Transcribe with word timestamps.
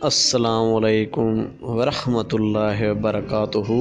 السلام 0.00 0.74
علیکم 0.74 1.44
ورحمۃ 1.62 2.32
اللہ 2.32 2.80
وبرکاتہ۔ 2.80 3.72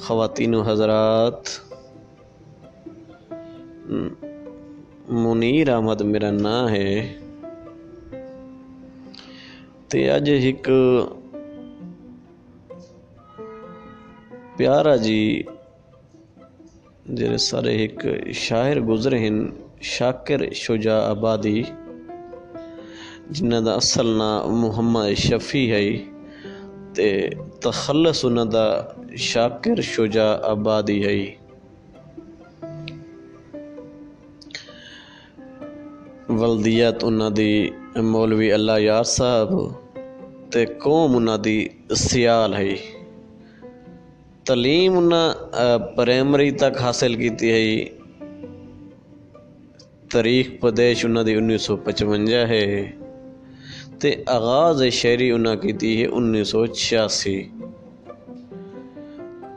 خواتین 0.00 0.54
و 0.54 0.62
حضرات، 0.62 1.48
منیر 5.08 5.68
احمد 5.70 6.00
میرا 6.00 6.30
نام 6.30 6.68
ہے۔ 6.68 7.18
تے 9.88 10.10
اج 10.10 10.30
ایک 10.30 10.68
پیارا 14.56 14.96
جی 14.96 15.42
جڑے 17.08 17.36
سارے 17.36 17.72
ایک 17.76 18.02
شاعر 18.34 18.80
گزرے 18.80 19.18
ہیں 19.18 19.30
شاکر 19.80 20.52
شجاع 20.52 21.00
آبادی 21.10 21.62
جنہ 23.30 23.56
دا 23.66 23.74
اصل 23.74 24.06
نام 24.06 24.60
محمد 24.60 25.14
شفیع 25.18 25.68
ہے، 25.74 25.88
تے 26.94 27.08
تخلص 27.60 28.24
انہ 28.24 28.40
دا 28.40 28.66
شاکر 29.16 29.80
شجاع 29.80 30.34
آبادی 30.50 31.04
ہے۔ 31.04 31.18
ولدیت 36.28 37.04
انہ 37.04 37.28
دی 37.36 37.70
مولوی 37.96 38.52
اللہ 38.52 38.78
یار 38.80 39.04
صاحب، 39.04 39.50
تے 40.52 40.66
قوم 40.66 41.16
انہ 41.16 41.36
دی 41.44 41.58
سیال 41.96 42.54
ہے۔ 42.54 42.99
تعلیم 44.50 44.94
پرائمری 45.96 46.50
تک 46.50 46.80
حاصل 46.82 47.14
کیتی 47.14 47.50
ہے 47.52 47.60
جی۔ 47.64 47.84
تاریخ 50.12 50.46
پدیش 50.60 51.04
انہ 51.04 51.20
دی 51.26 51.34
انیس 51.34 51.62
سو 51.66 51.76
پچونجا 51.84 52.42
ہے۔ 52.48 52.64
تے 54.00 54.08
آغاز 54.36 54.82
شہری 55.00 55.30
انہاں 55.36 55.56
کیتی 55.62 55.90
ہے 56.00 56.06
انیس 56.16 56.48
سو 56.48 56.66
چھیاسی۔ 56.80 57.36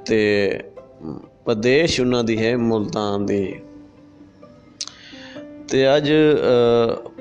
تے 0.05 0.21
پدیش 1.45 1.91
انہاں 1.99 2.23
دی 2.23 2.35
ہے 2.43 2.51
ملتان 2.69 3.17
دی۔ 3.27 3.43
تے 5.69 5.85
اج 5.95 6.07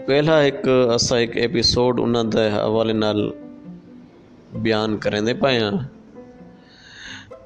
پہلا 0.07 0.37
ایک 0.47 0.61
اسا 0.95 1.17
ایک 1.23 1.33
ایپیسوڈ 1.43 1.95
انہاں 2.05 2.25
دے 2.35 2.47
حوالے 2.57 2.93
نال 2.93 3.19
بیان 4.63 4.91
کریں 5.03 5.21
دے 5.21 5.35
پائے 5.43 5.59
ہاں۔ 5.61 5.77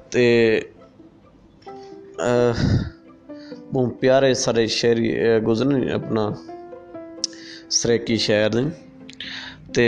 ہاں 0.07 0.11
تے 0.13 0.59
بہت 3.73 3.99
پیارے 3.99 4.33
سارے 4.43 4.65
شہری 4.79 5.09
گزرنے 5.47 5.79
اپنا 5.93 6.23
سریکی 7.79 8.17
شہر 8.25 8.49
دیں۔ 8.55 8.69
تے 9.73 9.87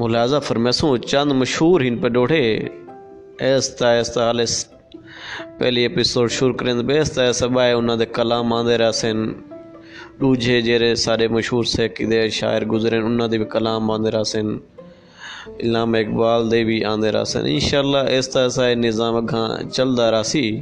ملازہ 0.00 0.38
فرمیسوں، 0.48 0.96
چند 1.10 1.32
مشہور 1.40 1.80
ہن 1.86 1.96
پہ 2.02 2.08
ڈوڑے۔ 2.14 2.44
ایستا 3.46 3.86
ایستا، 3.96 4.20
حالے 4.26 4.44
پہلی 5.58 5.82
ایپیسوڈ 5.82 6.30
شروع 6.36 6.54
کریں 6.58 6.74
بے 6.88 6.94
ایستا 6.98 7.22
ایسا 7.28 7.46
بائے 7.56 7.72
انہاں 7.78 7.96
دے 8.00 8.06
کلام 8.16 8.52
آندے 8.52 8.76
رہا 8.78 8.92
سن۔ 9.00 9.18
ڈوجھے 10.18 10.60
جیرے 10.66 10.94
سارے 11.04 11.26
مشہور 11.36 11.64
سے 11.74 11.88
کی 11.94 12.04
دے 12.10 12.28
شاعر 12.38 12.62
گزریں 12.72 13.00
انہاں 13.08 13.28
دے 13.28 13.36
بھی 13.38 13.46
کلام 13.56 13.90
آندے 13.94 14.10
رہا 14.14 14.24
سن۔ 14.32 14.46
علامہ 15.46 15.96
اقبال 15.96 16.50
دے 16.50 16.64
بھی 16.64 16.84
آندے 16.84 17.10
رہا 17.12 17.24
سن۔ 17.24 17.44
انشاءاللہ 17.46 18.02
ایستا 18.14 18.42
ایسا 18.42 18.74
نظام 18.74 19.16
اگھاں 19.16 19.48
چل 19.72 19.96
دا 19.96 20.10
رہا 20.10 20.22
سی۔ 20.22 20.60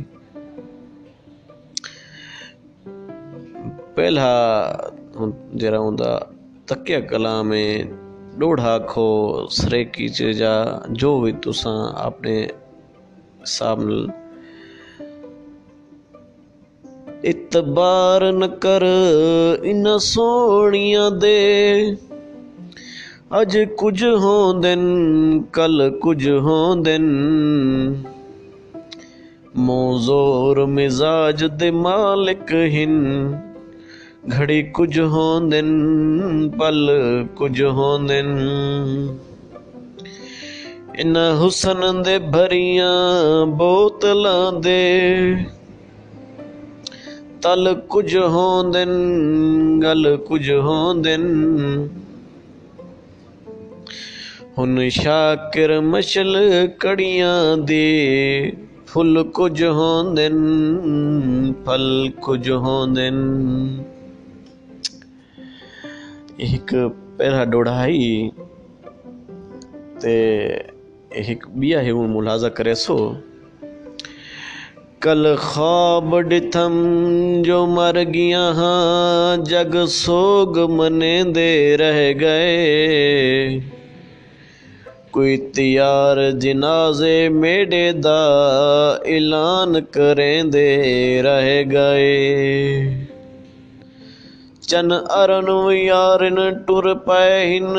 پہلا 3.94 4.32
جرا 5.54 5.78
ہوندا 5.78 6.18
تکیا 6.66 7.00
کلام 7.00 7.52
ہے، 7.52 7.82
ڈوڑھا 8.38 8.78
کھو 8.78 9.08
سریکی 9.50 10.08
چجا 10.08 10.54
جو 10.88 11.20
بھی 11.20 11.32
تساں 11.32 11.80
اپنے 11.94 12.46
حساب 13.42 13.80
اتبار 17.22 18.32
نہ 18.32 18.46
کر 18.60 18.82
ان 19.62 19.98
سونیاں 19.98 21.10
دے۔ 21.10 21.40
اج 23.38 23.58
کچھ 23.76 24.04
ہوں 24.04 24.62
دن 24.62 24.82
کل 25.52 25.90
کچھ 26.00 26.28
ہوں 26.28 26.82
دن 26.82 27.04
موزور 29.54 30.56
مزاج 30.56 31.44
دے 31.60 31.70
مالک 31.70 32.52
ہن۔ 32.74 32.94
گھڑی 34.32 34.62
کچھ 34.62 34.98
ہوں 34.98 35.50
دن 35.50 35.68
پل 36.58 36.90
کچھ 37.34 37.62
ہوں 37.62 38.08
دن 38.08 38.28
ان 40.98 41.16
حسن 41.16 42.04
دے 42.06 42.18
بھریاں 42.18 43.46
بوتلاں 43.46 44.52
دے۔ 44.64 44.84
تل 47.40 47.68
کچھ 47.88 48.16
ہوں 48.16 48.72
دن 48.72 48.92
گل 49.82 50.16
کچھ 50.28 50.50
ہوں 50.50 50.94
دن 50.94 51.22
ہن 54.58 54.88
شاکر 54.90 55.78
مشل 55.80 56.36
کڑیاں 56.78 57.56
دے 57.68 58.50
پھل 58.86 59.22
کچھ 59.32 59.62
ہوں 59.76 60.14
دن 60.16 60.36
پھل 61.64 61.86
کچھ 62.20 62.48
ہوں 62.64 62.94
دن 62.94 63.16
ایک 66.36 66.74
پہلا 67.16 67.44
ڈوڑائی 67.44 68.28
تے 70.00 70.16
ایک 71.20 71.48
بیا 71.54 71.82
ہے 71.84 71.92
وہ 71.92 72.06
ملازہ 72.08 72.46
کرے 72.56 72.74
سو 72.74 72.96
کل 75.00 75.34
خواب 75.36 76.18
ڈتھم 76.20 76.80
جو 77.44 77.66
مر 77.66 78.02
گیا 78.14 78.48
ہاں 78.56 79.36
جگ 79.44 79.84
سوگ 79.90 80.58
منے 80.70 81.22
دے 81.34 81.76
رہ 81.76 82.10
گئے 82.20 83.60
کوئی 85.12 85.36
تیار 85.54 86.16
جنازے 86.40 87.28
میڈے 87.30 87.90
دا 88.04 88.20
اعلان 89.06 89.74
کریں 89.90 90.42
دے 90.52 90.68
رہ 91.22 91.48
گئے 91.72 92.14
چن 94.62 94.92
ارن 94.92 95.48
یارن 95.74 96.38
ٹر 96.66 96.92
پہن 97.06 97.76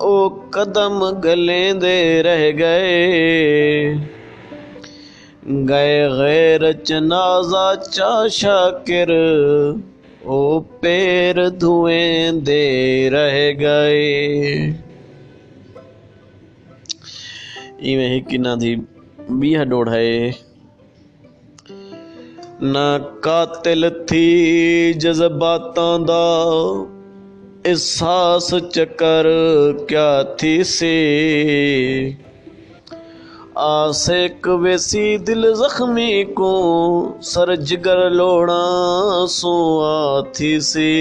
او 0.00 0.12
قدم 0.50 0.98
گلیں 1.24 1.72
دے 1.82 2.22
رہ 2.22 2.44
گئے 2.58 3.94
گئے 5.68 6.08
غیر 6.10 6.70
چنازہ 6.84 7.72
چا 7.92 8.12
شاکر 8.32 9.10
او 10.22 10.60
پیر 10.80 11.48
دھویں 11.60 12.32
دے 12.46 13.10
رہ 13.12 13.36
گئے 13.60 14.69
ایویں 17.82 18.08
ہی 18.08 18.20
کنہ 18.20 18.54
دی 18.60 18.74
بیہ 19.40 19.64
ڈوڑھائے 19.70 20.30
نہ 22.72 22.86
قاتل 23.24 23.88
تھی 24.06 24.92
جذباتاں 25.02 25.98
دا، 26.08 26.24
احساس 27.70 28.52
چکر 28.74 29.26
کیا 29.88 30.10
تھی 30.38 30.62
سی 30.64 30.96
آسیک 33.62 34.48
ویسی 34.62 35.16
دل 35.26 35.52
زخمی 35.54 36.22
کو 36.34 36.52
سر 37.22 37.54
جگر 37.68 37.98
لوڑا 38.10 39.26
سو 39.30 39.54
آتھی 39.84 40.58
سی 40.70 40.92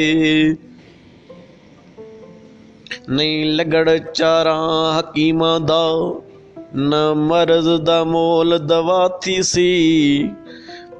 نہیں 3.08 3.46
لگڑ 3.58 3.88
چاراں 4.14 5.00
حکیمہ 5.00 5.58
دا 5.68 5.86
نہ 6.74 7.14
مرض 7.14 7.68
دا 7.86 8.04
مول 8.04 8.58
دوا 8.70 9.08
تھی 9.22 9.42
سی 9.42 9.70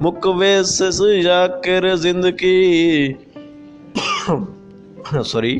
مکویس 0.02 0.82
سجا 0.92 1.46
کر 1.64 1.84
زندگی 1.96 3.12
سوری 5.24 5.58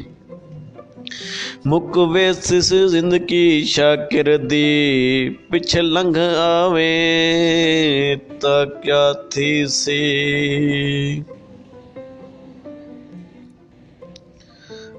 مکویس 1.65 2.53
زندگی 2.91 3.65
شاکر 3.75 4.37
دی 4.51 5.29
پچھ 5.51 5.77
لنگھ 5.77 6.19
آویں 6.39 8.17
تا 8.41 8.65
کیا 8.83 9.13
تھی 9.31 9.67
سی 9.75 10.03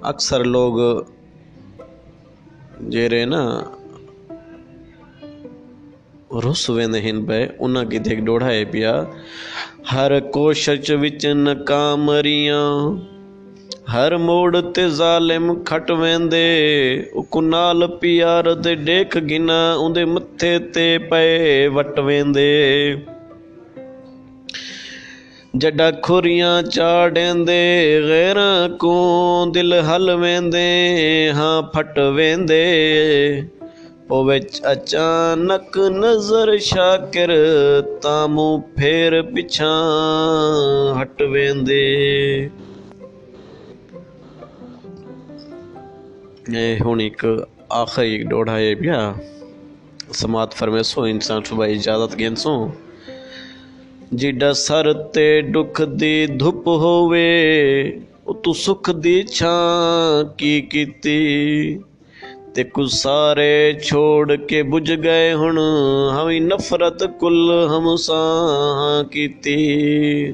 اکثر 0.03 0.43
لوگ 0.45 0.79
جیرے 2.89 3.23
نا 3.25 3.43
رس 6.39 6.69
وی 6.69 6.83
اتنے 7.59 8.65
پیا۔ 8.71 9.03
ہر 9.91 10.19
کوشام 10.19 11.05
پیار 17.99 18.43
گنا 19.15 19.73
ادھر 19.73 20.05
مت 20.05 20.45
پی 21.09 21.67
وٹ 21.67 21.99
وی 21.99 22.21
جڈا 25.53 25.89
خوریاں 26.03 26.61
چاڑی 26.61 27.29
کو 28.79 28.95
دل 29.55 29.73
حل 29.73 30.09
ویندے 30.09 31.29
ہاں 31.33 31.61
پھٹ 31.61 31.99
ویندے۔ 31.99 32.65
ਉਹ 34.10 34.24
ਵਿੱਚ 34.24 34.60
ਅਚਾਨਕ 34.72 35.78
ਨਜ਼ਰ 35.78 36.56
ਸ਼ਾਕਿਰ 36.58 37.32
ਤਾਂ 38.02 38.28
ਮੂੰਹ 38.28 38.62
ਫੇਰ 38.78 39.20
ਪਿਛਾਂ 39.22 39.74
ਹਟ 40.94 41.22
ਵੇਂਦੇ 41.22 41.80
ਇਹ 46.54 46.80
ਹੁਣ 46.80 47.00
ਇੱਕ 47.00 47.26
ਆਖਰੀ 47.72 48.22
ਡੋੜਾ 48.22 48.58
ਹੈ 48.58 48.74
ਪਿਆ 48.74 49.14
ਸਮਾਤ 50.12 50.54
ਫਰਮੇਸੋ 50.54 51.06
ਇਨਸਾਨ 51.06 51.42
ਸੁਬਾਈ 51.42 51.72
ਇਜਾਜ਼ਤ 51.72 52.14
ਗੇਨਸੋ 52.16 52.70
ਜਿੱਡਾ 54.14 54.52
ਸਰ 54.52 54.92
ਤੇ 54.92 55.42
ਦੁੱਖ 55.42 55.82
ਦੀ 55.82 56.26
ਧੁੱਪ 56.26 56.68
ਹੋਵੇ 56.68 57.26
ਉਹ 58.26 58.34
ਤੂੰ 58.34 58.54
ਸੁਖ 58.54 58.90
ਦੀ 58.90 59.22
ਛਾਂ 59.22 60.24
ਕੀ 60.38 60.60
ਕੀਤੀ 60.60 61.18
ਤੇ 62.55 62.63
ਕੁ 62.63 62.85
ਸਾਰੇ 62.85 63.79
ਛੋੜ 63.83 64.33
ਕੇ 64.33 64.63
ਬੁਝ 64.63 64.93
ਗਏ 64.93 65.33
ਹੁਣ 65.33 65.59
ਹਵੀ 66.11 66.39
ਨਫ਼ਰਤ 66.39 67.03
ਕੁੱਲ 67.03 67.69
ਹਮਸਾਂ 67.77 69.03
ਕੀਤੀ 69.03 70.33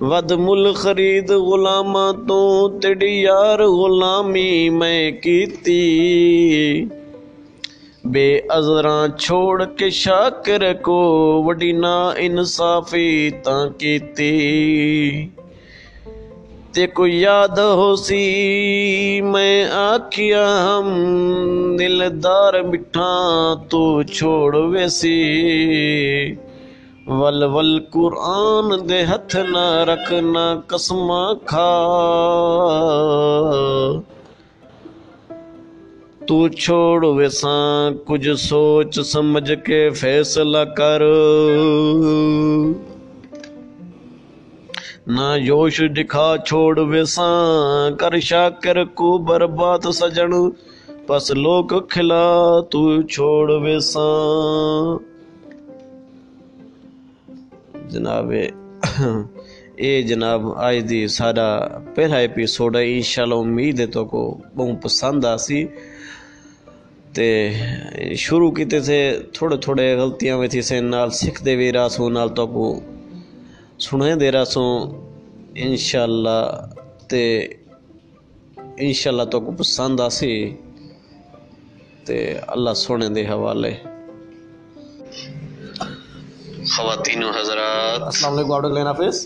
ود 0.00 0.32
مل 0.32 0.72
خرید 0.74 1.30
غلاماں 1.30 2.12
تو 2.12 2.68
تیڑی 2.68 3.22
یار 3.22 3.58
غلامی 3.58 4.70
میں 4.70 5.12
کیتی۔ 5.12 5.80
بے 8.04 8.40
ازراں 8.48 9.08
چھوڑ 9.08 9.64
کے 9.64 9.90
شاکر 9.90 10.72
کو 10.72 10.98
وڈی 11.46 11.72
نا 11.72 12.10
انصافی 12.16 13.30
تاں 13.44 13.68
کیتی۔ 13.78 14.40
تے 16.74 16.86
کو 16.86 17.06
یاد 17.06 17.58
ہو 17.58 17.96
سی۔ 17.96 19.20
میں 19.20 19.64
آکھیا، 19.64 20.44
ہم 20.66 20.88
دلدار 21.78 22.62
مٹھا 22.62 23.54
تو 23.70 24.02
چھوڑ 24.02 24.56
ویسی 24.56 25.22
ول 27.06 27.42
ول 27.42 27.78
قرآن 27.90 28.88
دے 28.88 29.02
ہتھ 29.02 29.36
نہ 29.36 29.84
رکھنا 29.84 30.60
قسمہ 30.66 31.32
کھا۔ 31.44 31.70
تو 36.28 36.48
چھوڑ 36.48 37.04
ویساں 37.04 37.90
کچھ 38.06 38.28
سوچ 38.38 39.00
سمجھ 39.00 39.52
کے 39.64 39.90
فیصلہ 39.90 40.64
کر۔ 40.76 41.02
ਕਰ 45.01 45.11
ਨਾ 45.11 45.37
ਜੋਸ਼ 45.37 45.81
ਦਿਖਾ 45.81 46.37
ਛੋੜ 46.37 46.79
ਵੇਸਾਂ 46.79 47.91
ਕਰ 47.91 48.19
ਸ਼ਾਕਰ 48.19 48.85
ਕੋ 48.85 49.17
ਬਰਬਾਦ 49.17 49.91
ਸਜਣ 49.91 50.51
ਪਸ 51.07 51.31
ਲੋਕ 51.31 51.89
ਖਿਲਾ 51.89 52.61
ਤੂੰ 52.61 53.07
ਛੋੜ 53.07 53.51
ਵੇਸਾਂ 53.51 54.99
ਜਨਾਬ 57.89 58.33
ਇਹ 59.79 60.03
ਜਨਾਬ 60.03 60.69
ਅੱਜ 60.69 60.77
ਦੀ 60.77 61.07
ਸਾਡਾ 61.07 61.81
ਪਹਿਲਾ 61.95 62.17
ਐਪੀਸੋਡ 62.17 62.75
ਹੈ 62.75 62.81
ਇਨਸ਼ਾਅੱਲਾ 62.81 63.35
ਉਮੀਦ 63.35 63.79
ਹੈ 63.79 63.85
ਤੋ 63.85 64.05
ਕੋ 64.05 64.41
ਬਹੁਤ 64.55 64.81
ਪਸੰਦ 64.81 65.25
ਆਸੀ 65.25 65.67
ਤੇ 67.15 67.53
ਸ਼ੁਰੂ 68.15 68.51
ਕੀਤੇ 68.51 68.81
ਸੇ 68.81 69.21
ਥੋੜੇ 69.33 69.57
ਥੋੜੇ 69.57 69.95
ਗਲਤੀਆਂ 69.95 70.37
ਵੀ 70.37 70.47
ਥੀ 70.47 70.61
ਸੇ 70.61 70.81
ਨਾਲ 70.81 71.11
ਸਿੱਖਦੇ 71.11 71.55
ਵੀ 71.55 71.73
ਰਾਸੂ 71.73 72.09
ਨਾਲ 72.09 72.29
ਤੋ 72.29 72.47
ਕੋ 72.47 72.83
ਸੁਣੇ 73.81 74.15
ਦੇ 74.15 74.31
ਰਾਸੂ 74.31 74.63
ਇਨਸ਼ਾਅੱਲਾ 75.55 76.69
ਤੇ 77.09 77.21
ਇਨਸ਼ਾਅੱਲਾ 78.77 79.25
ਤੋ 79.25 79.39
ਕੋ 79.41 79.51
ਪਸੰਦ 79.51 80.01
ਆਸੀ 80.01 80.57
ਤੇ 82.05 82.39
ਅੱਲਾ 82.53 82.73
ਸੋਨੇ 82.73 83.09
ਦੇ 83.09 83.27
ਹਵਾਲੇ 83.27 83.75
خواتین 86.67 87.23
و 87.23 87.29
حضرات 87.31 88.01
السلام 88.01 88.33
علیکم 88.33 88.51
آپ 88.51 88.61
ڈاکٹر 88.61 88.69
لینا 88.69 88.93
فیس 88.93 89.19